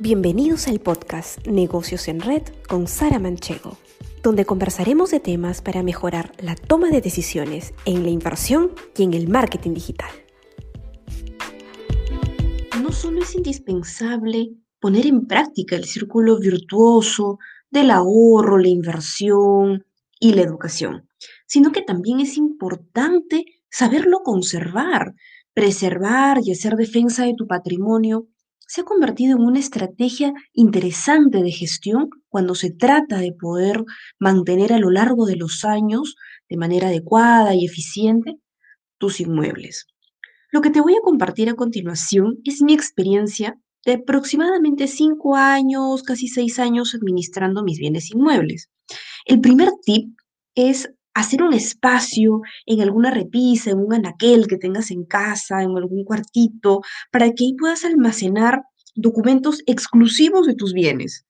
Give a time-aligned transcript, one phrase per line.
[0.00, 3.78] Bienvenidos al podcast Negocios en Red con Sara Manchego,
[4.24, 9.14] donde conversaremos de temas para mejorar la toma de decisiones en la inversión y en
[9.14, 10.10] el marketing digital.
[12.82, 17.38] No solo es indispensable poner en práctica el círculo virtuoso
[17.70, 19.86] del ahorro, la inversión
[20.18, 21.08] y la educación,
[21.46, 25.14] sino que también es importante saberlo conservar,
[25.52, 28.26] preservar y hacer defensa de tu patrimonio
[28.66, 33.84] se ha convertido en una estrategia interesante de gestión cuando se trata de poder
[34.18, 36.16] mantener a lo largo de los años
[36.48, 38.38] de manera adecuada y eficiente
[38.98, 39.86] tus inmuebles.
[40.50, 46.02] Lo que te voy a compartir a continuación es mi experiencia de aproximadamente cinco años,
[46.02, 48.70] casi seis años administrando mis bienes inmuebles.
[49.26, 50.16] El primer tip
[50.54, 55.76] es hacer un espacio en alguna repisa, en un anaquel que tengas en casa, en
[55.76, 58.62] algún cuartito, para que ahí puedas almacenar
[58.94, 61.24] documentos exclusivos de tus bienes,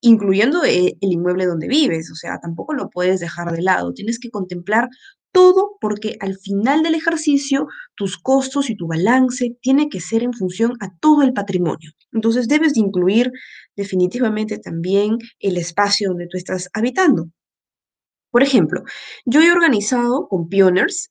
[0.00, 2.10] incluyendo eh, el inmueble donde vives.
[2.10, 3.92] O sea, tampoco lo puedes dejar de lado.
[3.92, 4.88] Tienes que contemplar
[5.32, 10.32] todo porque al final del ejercicio tus costos y tu balance tiene que ser en
[10.32, 11.92] función a todo el patrimonio.
[12.12, 13.30] Entonces debes de incluir
[13.76, 17.30] definitivamente también el espacio donde tú estás habitando.
[18.30, 18.84] Por ejemplo,
[19.24, 21.10] yo he organizado con Pioners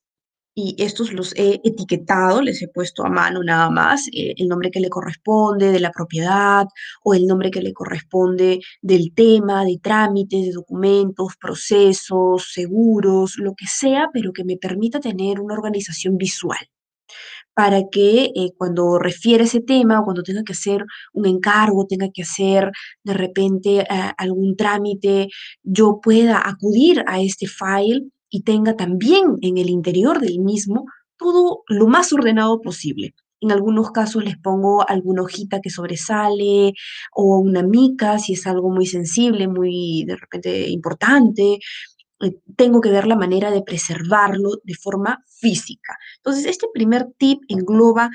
[0.56, 4.72] y estos los he etiquetado, les he puesto a mano nada más eh, el nombre
[4.72, 6.68] que le corresponde de la propiedad
[7.04, 13.54] o el nombre que le corresponde del tema, de trámites, de documentos, procesos, seguros, lo
[13.56, 16.60] que sea, pero que me permita tener una organización visual
[17.54, 22.10] para que eh, cuando refiere ese tema o cuando tenga que hacer un encargo, tenga
[22.14, 22.72] que hacer
[23.04, 23.86] de repente eh,
[24.18, 25.28] algún trámite,
[25.64, 30.86] yo pueda acudir a este file y tenga también en el interior del mismo
[31.18, 33.14] todo lo más ordenado posible.
[33.42, 36.74] En algunos casos les pongo alguna hojita que sobresale
[37.14, 41.60] o una mica si es algo muy sensible, muy de repente importante.
[42.22, 45.98] Eh, tengo que ver la manera de preservarlo de forma física.
[46.18, 48.10] Entonces, este primer tip engloba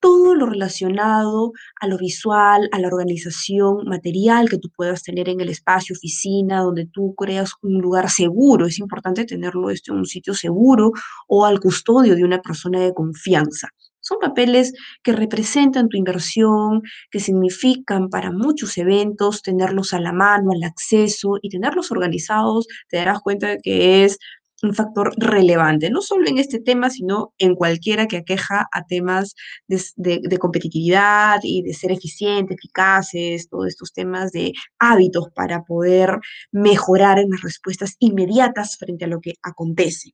[0.00, 5.40] todo lo relacionado a lo visual, a la organización material que tú puedas tener en
[5.40, 8.66] el espacio, oficina, donde tú creas un lugar seguro.
[8.66, 10.92] Es importante tenerlo esto en un sitio seguro
[11.28, 13.68] o al custodio de una persona de confianza.
[14.10, 14.72] Son papeles
[15.04, 16.82] que representan tu inversión,
[17.12, 22.96] que significan para muchos eventos tenerlos a la mano, al acceso y tenerlos organizados, te
[22.96, 24.18] darás cuenta de que es
[24.64, 29.36] un factor relevante, no solo en este tema, sino en cualquiera que aqueja a temas
[29.68, 36.18] de, competitividad y de ser eficientes, eficaces, todos estos temas de hábitos para poder
[36.50, 40.10] mejorar en las respuestas inmediatas frente a lo que acontece.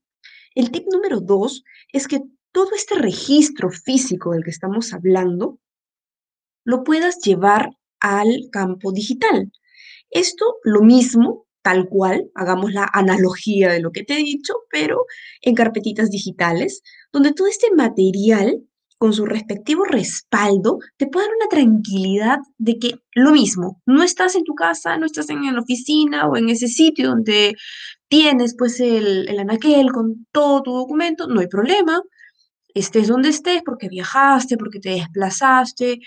[0.54, 2.20] El tip número dos es que
[2.56, 5.58] todo este registro físico del que estamos hablando
[6.64, 7.68] lo puedas llevar
[8.00, 9.52] al campo digital.
[10.08, 15.04] Esto lo mismo, tal cual, hagamos la analogía de lo que te he dicho, pero
[15.42, 16.80] en carpetitas digitales,
[17.12, 18.62] donde todo este material
[18.96, 24.34] con su respectivo respaldo, te puede dar una tranquilidad de que lo mismo, no estás
[24.34, 27.54] en tu casa, no estás en la oficina o en ese sitio donde
[28.08, 32.00] tienes pues el, el anaquel con todo tu documento, no hay problema,
[32.78, 36.00] estés donde estés, porque viajaste, porque te desplazaste,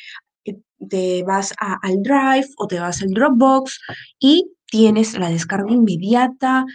[0.45, 0.55] eh,
[0.89, 3.79] te vas al Drive o te vas al Dropbox
[4.19, 6.65] y tienes la descarga inmediata,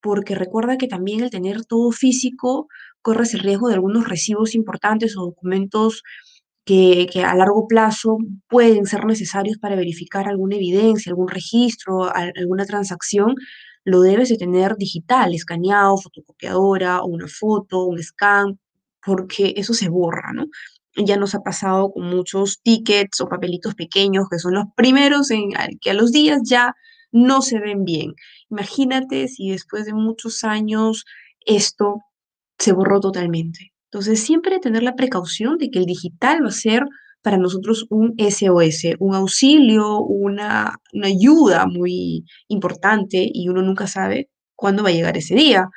[0.00, 2.68] porque recuerda que también el tener todo físico
[3.02, 6.02] corres el riesgo de algunos recibos importantes o documentos
[6.64, 12.64] que, que, a largo plazo pueden ser necesarios para verificar alguna evidencia, algún registro, alguna
[12.64, 13.34] transacción,
[13.84, 18.58] lo debes de tener digital, escaneado, fotocopiadora o una foto, un scan,
[19.04, 20.46] porque eso se borra, ¿no?
[20.96, 25.50] Ya nos ha pasado con muchos tickets o papelitos pequeños que son los primeros en
[25.80, 26.74] que a los días ya
[27.10, 28.14] no se ven bien.
[28.50, 31.04] Imagínate si después de muchos años
[31.46, 32.00] esto
[32.58, 33.72] se borró totalmente.
[33.90, 36.84] Entonces, siempre tener la precaución de que el digital va a ser
[37.22, 44.28] para nosotros un SOS, un auxilio, una, una ayuda muy importante y uno nunca sabe
[44.56, 45.68] cuándo va a llegar ese día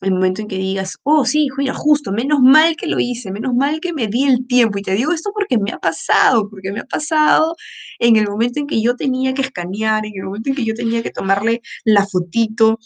[0.00, 3.54] el momento en que digas, oh, sí, mira, justo, menos mal que lo hice, menos
[3.54, 4.78] mal que me di el tiempo.
[4.78, 7.56] Y te digo esto porque me ha pasado, porque me ha pasado
[7.98, 10.74] en el momento en que yo tenía que escanear, en el momento en que yo
[10.74, 12.78] tenía que tomarle la fotito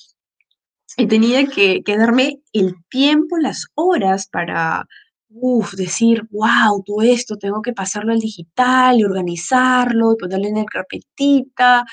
[0.96, 4.86] y tenía que, que darme el tiempo, las horas para,
[5.30, 10.58] uff, decir, wow, todo esto tengo que pasarlo al digital y organizarlo y ponerlo en
[10.58, 11.84] el carpetita,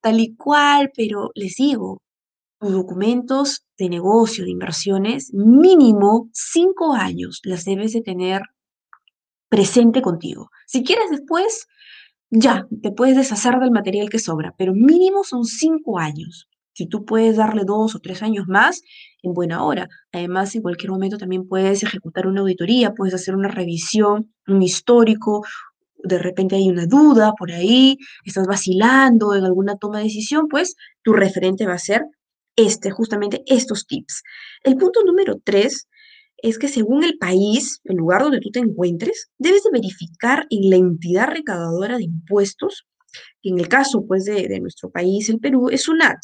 [0.00, 2.02] tal y cual, pero les digo,
[2.70, 8.42] documentos de negocio, de inversiones, mínimo cinco años las debes de tener
[9.48, 10.50] presente contigo.
[10.66, 11.66] Si quieres después,
[12.30, 16.48] ya, te puedes deshacer del material que sobra, pero mínimo son cinco años.
[16.72, 18.80] Si tú puedes darle dos o tres años más,
[19.22, 19.88] en buena hora.
[20.12, 25.44] Además, en cualquier momento también puedes ejecutar una auditoría, puedes hacer una revisión, un histórico,
[26.02, 30.76] de repente hay una duda por ahí, estás vacilando en alguna toma de decisión, pues
[31.02, 32.06] tu referente va a ser
[32.56, 34.22] este, justamente estos tips.
[34.62, 35.88] El punto número tres
[36.38, 40.70] es que según el país, el lugar donde tú te encuentres, debes de verificar en
[40.70, 42.86] la entidad recaudadora de impuestos,
[43.42, 46.18] que en el caso pues de, de nuestro país, el Perú, es UNAT,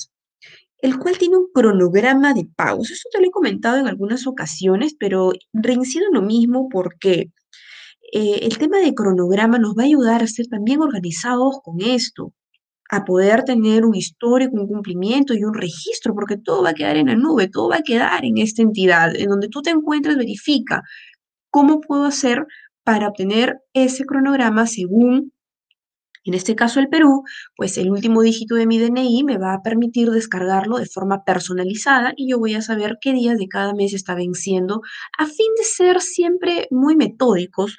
[0.81, 2.91] el cual tiene un cronograma de pagos.
[2.91, 7.33] Esto te lo he comentado en algunas ocasiones, pero reincido en lo mismo porque
[8.13, 12.33] eh, el tema de cronograma nos va a ayudar a ser también organizados con esto,
[12.89, 16.97] a poder tener un histórico, un cumplimiento y un registro, porque todo va a quedar
[16.97, 19.15] en la nube, todo va a quedar en esta entidad.
[19.15, 20.83] En donde tú te encuentres, verifica
[21.51, 22.47] cómo puedo hacer
[22.85, 25.33] para obtener ese cronograma según
[26.29, 27.23] en este caso el Perú,
[27.57, 32.13] pues el último dígito de mi DNI me va a permitir descargarlo de forma personalizada
[32.17, 34.83] y yo voy a saber qué días de cada mes está venciendo
[35.17, 37.79] a fin de ser siempre muy metódicos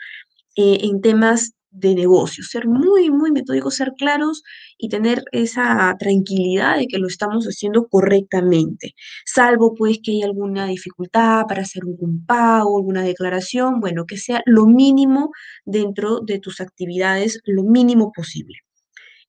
[0.55, 4.43] eh, en temas de negocios, ser muy, muy metódicos, ser claros
[4.77, 8.93] y tener esa tranquilidad de que lo estamos haciendo correctamente,
[9.25, 14.41] salvo pues que hay alguna dificultad para hacer un pago, alguna declaración, bueno, que sea
[14.45, 15.31] lo mínimo
[15.65, 18.55] dentro de tus actividades, lo mínimo posible.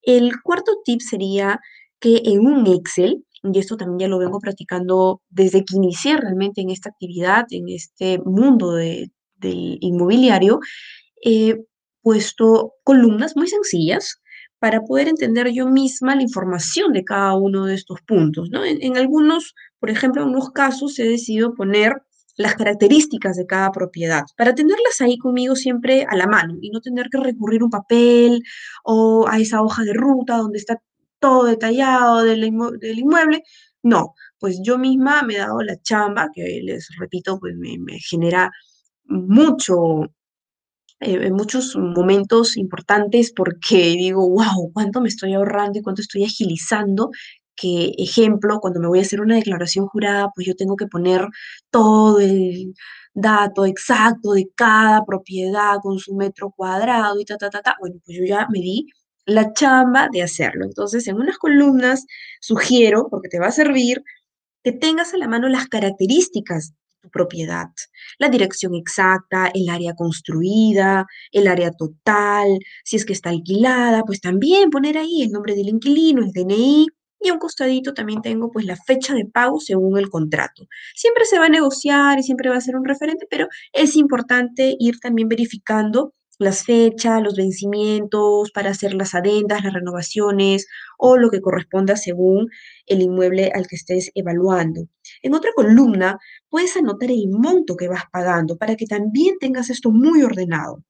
[0.02, 1.60] El cuarto tip sería
[2.00, 6.60] que en un Excel, y esto también ya lo vengo practicando desde que inicié realmente
[6.60, 9.10] en esta actividad, en este mundo del
[9.80, 10.60] inmobiliario,
[11.24, 11.56] eh,
[12.02, 14.20] puesto columnas muy sencillas
[14.60, 18.50] para poder entender yo misma la información de cada uno de estos puntos.
[18.50, 18.64] ¿no?
[18.64, 21.94] En, algunos, por ejemplo, en unos casos he decidido poner
[22.36, 26.80] las características de cada propiedad, para tenerlas ahí conmigo siempre a la mano y no
[26.80, 28.42] tener que recurrir a un papel
[28.84, 30.80] o a esa hoja de ruta donde está
[31.18, 33.42] todo detallado del, inmueble.
[33.82, 37.98] No, pues yo misma me he dado la chamba, que les repito, pues me, me
[37.98, 38.50] genera
[39.04, 40.02] mucho,
[41.00, 46.24] eh, en muchos momentos importantes porque digo, wow, cuánto me estoy ahorrando y cuánto estoy
[46.24, 47.10] agilizando.
[47.56, 51.26] Que ejemplo, cuando me voy a hacer una declaración jurada, pues yo tengo que poner
[51.70, 52.74] todo el
[53.14, 57.76] dato exacto de cada propiedad con su metro cuadrado y ta, ta, ta, ta.
[57.80, 58.86] Bueno, pues yo ya me di
[59.26, 60.64] la chamba de hacerlo.
[60.64, 62.06] Entonces, en unas columnas
[62.40, 64.02] sugiero, porque te va a servir,
[64.62, 67.68] que tengas a la mano las características tu propiedad,
[68.18, 74.20] la dirección exacta, el área construida, el área total, si es que está alquilada, pues
[74.20, 76.86] también poner ahí el nombre del inquilino, el DNI,
[77.22, 80.66] y a un costadito también tengo pues la fecha de pago según el contrato.
[80.94, 84.74] Siempre se va a negociar y siempre va a ser un referente, pero es importante
[84.78, 90.66] ir también verificando las fechas, los vencimientos para hacer las adendas, las renovaciones
[90.96, 92.48] o lo que corresponda según
[92.86, 94.86] el inmueble al que estés evaluando.
[95.22, 96.18] En otra columna
[96.48, 100.82] puedes anotar el monto que vas pagando para que también tengas esto muy ordenado.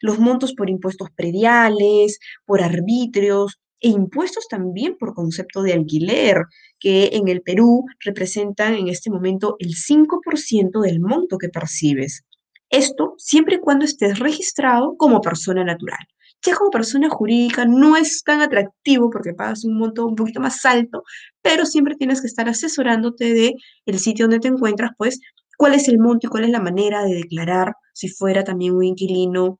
[0.00, 6.44] Los montos por impuestos prediales, por arbitrios e impuestos también por concepto de alquiler,
[6.78, 12.24] que en el Perú representan en este momento el 5% del monto que percibes.
[12.68, 16.06] Esto siempre y cuando estés registrado como persona natural.
[16.42, 20.64] Ya como persona jurídica no es tan atractivo porque pagas un monto un poquito más
[20.64, 21.02] alto,
[21.42, 23.54] pero siempre tienes que estar asesorándote de
[23.86, 25.20] el sitio donde te encuentras, pues
[25.58, 28.84] cuál es el monto y cuál es la manera de declarar si fuera también un
[28.84, 29.58] inquilino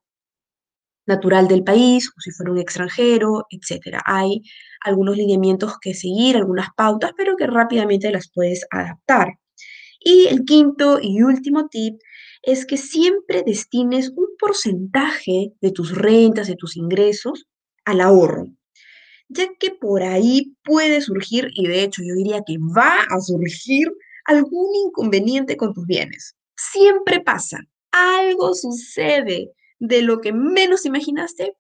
[1.06, 4.00] natural del país o si fuera un extranjero, etcétera.
[4.06, 4.42] Hay
[4.82, 9.28] algunos lineamientos que seguir, algunas pautas, pero que rápidamente las puedes adaptar.
[10.00, 12.00] Y el quinto y último tip
[12.42, 17.46] es que siempre destines un porcentaje de tus rentas, de tus ingresos,
[17.84, 18.46] al ahorro,
[19.28, 23.88] ya que por ahí puede surgir, y de hecho yo diría que va a surgir,
[24.26, 26.36] algún inconveniente con tus bienes.
[26.56, 27.58] Siempre pasa,
[27.90, 31.54] algo sucede de lo que menos imaginaste,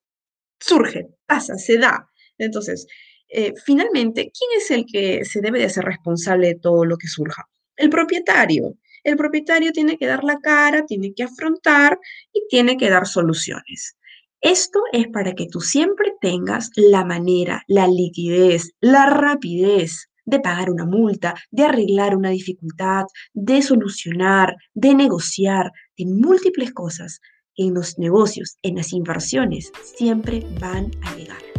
[0.60, 2.08] surge, pasa, se da.
[2.38, 2.86] Entonces,
[3.28, 7.08] eh, finalmente, ¿quién es el que se debe de hacer responsable de todo lo que
[7.08, 7.48] surja?
[7.76, 11.98] El propietario el propietario tiene que dar la cara, tiene que afrontar
[12.32, 13.96] y tiene que dar soluciones.
[14.40, 20.70] Esto es para que tú siempre tengas la manera, la liquidez, la rapidez de pagar
[20.70, 23.04] una multa, de arreglar una dificultad,
[23.34, 27.20] de solucionar, de negociar, de múltiples cosas
[27.56, 31.49] en los negocios, en las inversiones, siempre van a llegar.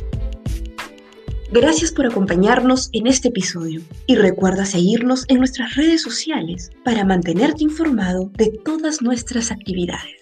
[1.51, 7.65] Gracias por acompañarnos en este episodio y recuerda seguirnos en nuestras redes sociales para mantenerte
[7.65, 10.20] informado de todas nuestras actividades.